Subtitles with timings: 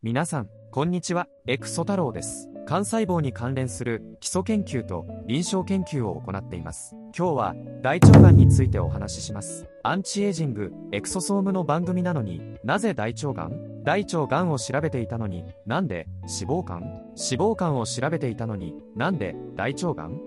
[0.00, 2.48] 皆さん、こんにちは、エクソ太郎です。
[2.70, 6.94] 幹細胞に関連する基礎研究と臨床研究を行っています。
[7.18, 9.66] 今日は大腸がんについてお話しします。
[9.82, 13.82] アンチエイジング、エクソソームの番組なのになぜ大腸がん？
[13.82, 16.80] 大腸がんを調べていたのになんで脂肪肝？
[16.80, 20.20] 脂肪肝を調べていたのになんで大腸がん？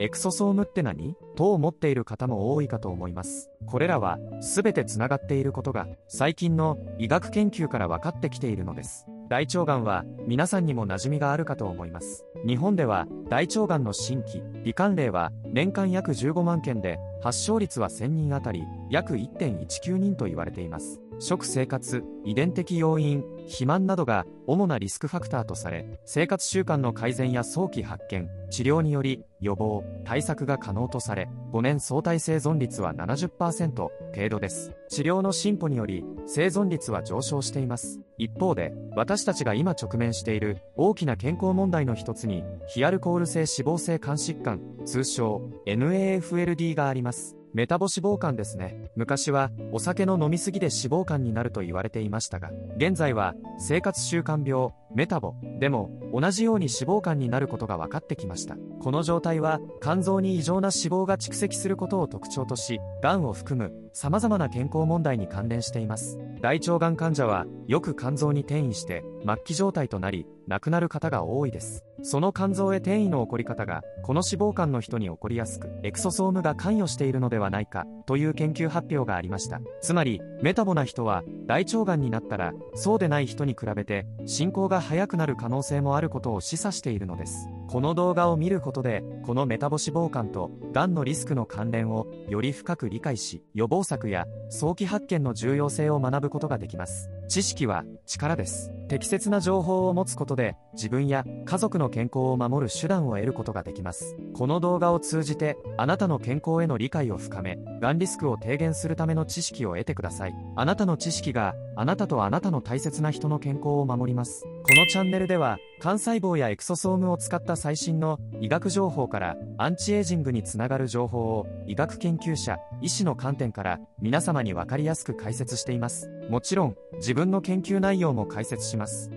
[0.00, 1.14] エクソソームって何？
[1.36, 3.50] と思っている方も多いかと思います。
[3.66, 9.06] これらは全て繋がっていることが最近の医学研究から分かってきているのです。
[9.28, 12.24] 大腸がんは皆さんにも馴染みがあるかと思います。
[12.46, 21.00] 日本では大腸がんの新規、罹患例は年間約15万件で発症率は1000人あたり約1.19人と言われています。
[21.18, 34.72] 食生活、遺伝的要因、肥満などが主なリスクファクターとされ、生活習慣の改善や早期発見、治療により予防、対策が可能とされ、5年相対生存率は70%程度です。
[34.88, 38.00] 治療の進歩により生存率は上昇しています。
[38.18, 47.36] 一方で、私たちが今直面している大きな健康問題の一つに、非アルコール性脂肪性肝疾患、通称 NAFLD があります。
[47.54, 48.90] メタボ脂肪肝ですね。
[48.96, 58.56] 昔はお酒の飲みすぎで脂肪肝になると言われていましたが、現在は生活習慣病、メタボでも同じように脂肪肝になることが分かってきました。
[58.80, 66.18] この状態は肝臓に異常な脂肪が蓄積することを特徴とし、癌を含む様々な健康問題に関連しています。
[66.40, 71.84] 大腸がん患者はよく肝臓に転移して末期状態となり亡くなる方が多いです。
[72.04, 87.48] その肝臓へ転移の起こり方がこの脂肪肝の人に起こりやすくエクソソームが関与しているのではないかという研究発表がありましたつまりメタボな人は大腸がんになったらそうでない人に比べて進行が早くなる可能性もあることを示唆しているのです。
[87.68, 97.08] この動画を見ることでこのメタボ脂肪肝とがんのリスクの関連をより深く理解し予防策や早期発見の重要性を学ぶことができます。
[97.28, 98.70] 知識は力です。
[98.88, 104.16] 適切な情報を持つことで自分や家族の健康を守る手段を得ることができます。
[104.34, 110.34] この動画を通じてあなたの健康への理解を深めがんリスクを低減するための知識を得てください。
[110.56, 114.44] あなたの知識があなたとあなたの大切な人の健康を守ります。
[114.64, 126.08] このチャンネルでは幹細胞やエクソソームを使った最新の医学情報からアンチエイジングにつながる情報を医学研究者医師の観点から皆様に分かりやすく解説しています。
[126.30, 129.10] もちろん自分の研究内容も解説します。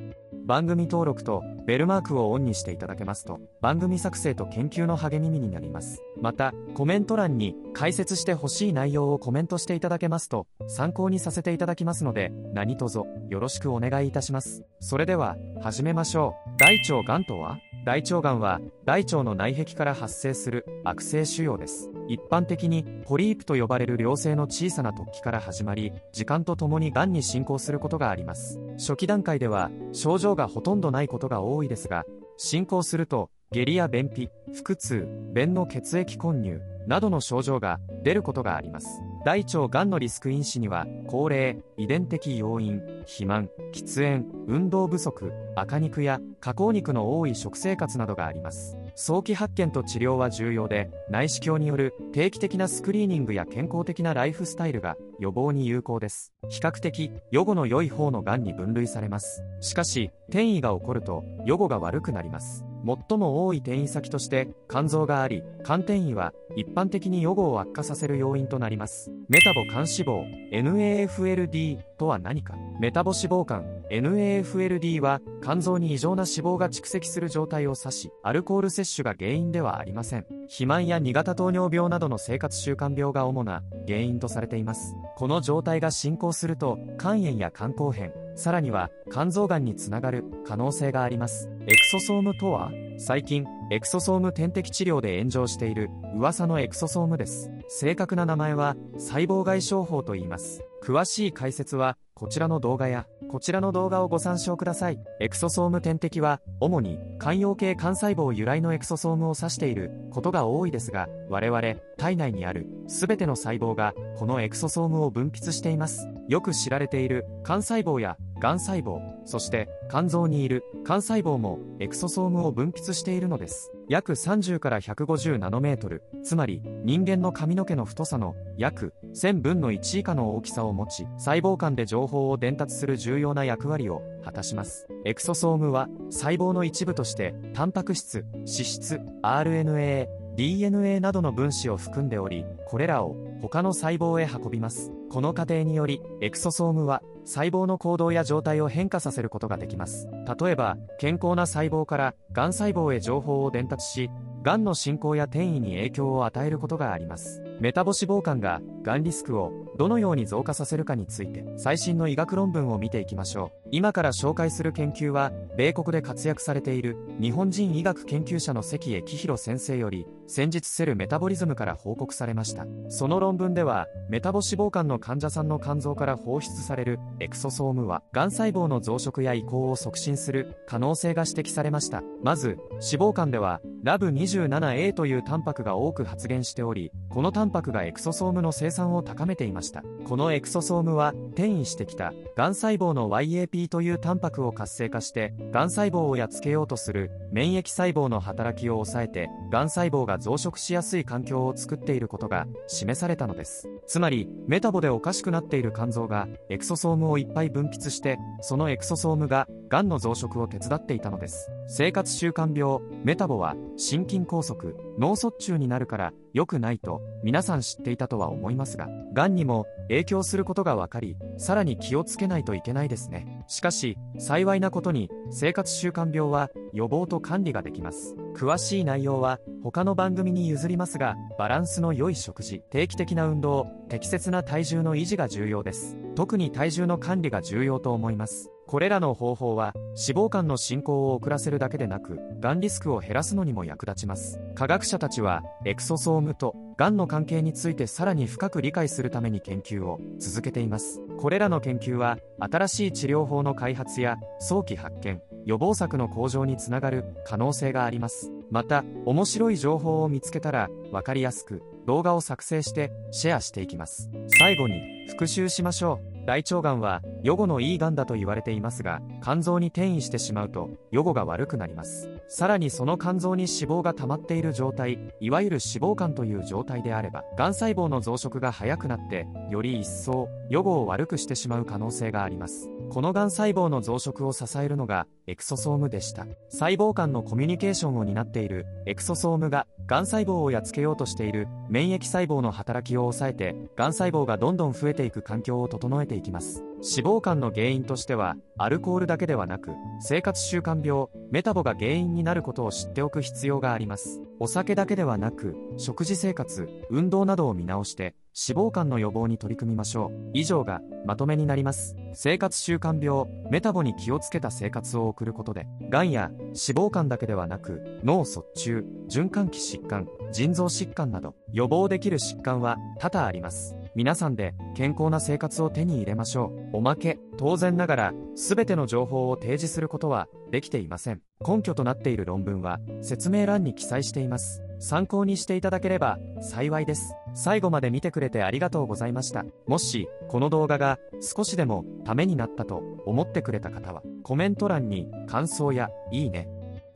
[0.46, 6.04] 番組登録とベルマークをオンにしていただけますと番組作成と研究の励みになります。
[6.22, 14.64] またコメント欄に解説してほしい内容をコメントしていただけますと参考にさせていただきますので何卒よろしくお願いいたします。
[14.80, 16.58] それでは始めましょう。
[16.58, 17.58] 大腸がんとは？
[17.84, 21.90] 大腸がんは大腸の内壁から発生する悪性腫瘍です。
[22.08, 28.60] 一般的にポリープと呼ばれる良性の小さな突起から始まり時間とともにがんに進行することがあります。
[28.78, 32.06] 初期段階では症状がほとんどないことが多いですが
[32.38, 39.02] 進行すると下痢や便秘腹痛便の血液混入などの症状が出ることがあります。
[39.26, 48.78] 大腸がんのリスク因子には高齢遺伝的要因肥満喫煙運動不足赤肉や加工肉の多い食生活などがあります。
[48.98, 56.32] 早期発見と治療は重要で内視鏡による定期的なスクリーニングや健康的なライフスタイルが予防に有効です。
[56.50, 59.44] 比較的予後の良い方のがんに分類されます。
[59.60, 62.64] しかし転移が起こると予後が悪くなります。
[62.86, 69.12] 最も多い転移先として肝臓があり肝転移は一般的に予後を悪化させる要因となります。
[69.28, 72.56] メタボ肝脂肪 NAFLD とは何か。
[72.80, 80.26] メタボ脂肪肝 NAFLD は肝臓に異常な脂肪が蓄積する状態を指しアルコール摂取が原因ではありません。
[80.44, 84.96] 肥満や2型糖尿病などの生活習慣病が主な原因とされています。
[85.16, 91.50] この状態が進行すると肝炎や肝硬変さらには肝臓がんにつながる可能性があります。
[91.68, 97.50] エクソソームとは最近エクソソーム点滴治療で炎上している噂のエクソソームです。
[97.68, 100.64] 正確な名前は細胞外傷法と言います。
[100.84, 105.00] 詳しい解説はこちらの動画やこちらの動画をご参照ください。
[105.20, 111.62] エクソソーム点滴は主に肝陽系幹細胞由来のエクソソームを指していることが多いですが我々
[111.98, 116.08] 体内にある全ての細胞がこのエクソソームを分泌しています。
[116.28, 123.72] よく知られている幹細胞や癌細胞そして肝臓にいる肝細胞もエクソソームを分泌しているのです。
[123.88, 126.04] 約30から150ナノメートル。
[126.24, 134.88] つまり人間の髪の毛の太さの約1000分の1以下の大きさを持ち細胞間で情報を伝達する重要な役割を果たします。
[135.06, 150.10] エクソソームは細胞の一部としてタンパク質脂質 RNA DNA などの分子を含んでおりこれらを他の細胞へ運びますこの過程により、エクソソームは細胞の行動や状態を変化させることができます。
[150.40, 154.10] 例えば、健康な細胞から癌細胞へ情報を伝達し、
[154.44, 157.42] 癌の進行や転移に影響を与えることがあります。
[157.62, 163.70] メタボ脂肪肝が癌リスクをどのように増加させるかについて最新の医学論文を見ていきましょう。
[163.72, 172.66] 今から紹介する研究は、米国で活躍されている日本人医学研究者の関江紀弘先生より先日セルメタボリズムから報告されました。
[172.90, 182.02] その論文では、メタボ脂肪肝の患者さんの肝臓から放出されるエクソソームは、癌細胞の増殖や移行を促進する可能性が指摘されました。
[182.24, 189.84] まず、脂肪肝では、ラブ 27A というタンパクが多く発現しており、このタンンパクがエクソソームの生産を高めていました。
[190.06, 203.70] このエクソソームは、転移してきた、癌細胞の YAP というタンパクを活性化して、癌細胞をやっつけようとする、免疫細胞の働きを抑えて、癌細胞が増殖しやすい環境を作っていることが示されたのです。
[203.88, 211.50] つまり、メタボでおかしくなっている肝臓が、エクソソームをいっぱい分泌して、そのエクソソームが、癌の増殖を手伝っていたのです。
[211.68, 223.42] 生活習慣病、メタボは、心筋梗塞、脳卒中になるから良くないと皆さん知っていたとは思いますが、癌にも影響することが分かり、さらに気をつけないといけないですね。
[223.48, 228.16] しかし、幸いなことに生活習慣病は予防と管理ができます。
[228.36, 235.96] 詳しい内容は他の番組に譲りますが、バランスの良い食事、定期的な運動、適切な体重の維持が重要です。
[236.16, 238.52] 特に体重の管理が重要と思います。
[238.68, 244.40] これらの方法は脂肪肝の進行を遅らせるだけでなく、がんリスクを減らすのにも役立ちます。
[244.56, 251.00] 科学者たちは、エクソソームとがんの関係についてさらに深く理解するために研究を続けています。
[251.18, 258.32] これらの研究は、新しい治療法の開発や早期発見、予防策の向上につながる可能性があります。
[258.50, 264.10] また、面白い情報を見つけたら、わかりやすく動画を作成してシェアしていきます。
[264.28, 266.16] 最後に復習しましょう。
[266.26, 272.10] 大腸がんは予後のいいがんだと言われていますが、肝臓に転移してしまうと予後が悪くなります。
[272.28, 282.70] さらにその肝臓に脂肪が溜まっている状態、いわゆる脂肪肝という状態であれば、がん細胞の増殖が早くなって、より一層予後を悪くしてしまう可能性があります。
[282.90, 286.26] このがん細胞の増殖を支えるのがエクソソームでした。
[286.50, 296.64] 細胞間のコミュニケーションを担っているエクソソームががん細胞をやっつけようとしている免疫細胞の働きを抑えて、がん細胞がどんどん増えていく環境を整えていきます。
[296.76, 304.22] 脂肪肝の原因としては、アルコールだけではなく、生活習慣病、メタボが原因になることを知っておく必要があります。
[304.40, 308.16] お酒だけではなく、食事生活、運動などを見直して、
[308.48, 310.32] 脂肪肝の予防に取り組みましょう。
[310.34, 311.96] 以上がまとめになります。
[312.14, 323.78] 生活習慣病、メタボに気をつけた生活を送ることで、癌や脂肪肝だけではなく、脳卒中、循環器疾患、腎臓疾患など、予防できる疾患は多々あります。
[323.96, 326.78] 皆さんで健康な生活を手に入れましょう。
[326.78, 331.22] おまけ、当然ながら、すべての情報を提示することはできていません。
[331.48, 334.62] 根拠となっている論文は説明欄に記載しています。
[334.80, 337.14] 参考にしていただければ幸いです。
[337.34, 339.46] 最後まで見てくれてありがとうございました。
[339.66, 346.50] もし、この動画が少しでもためになったと思ってくれた方は、コメント欄に感想やいいね、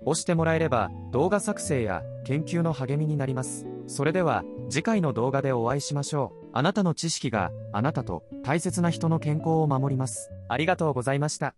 [0.06, 3.66] 押してもらえれば動画作成や研究の励みになります。
[3.90, 6.50] それでは次回の動画でお会いしましょう。
[6.54, 10.30] あなたの知識があなたと大切な人の健康を守ります。
[10.48, 11.56] ありがとうございました。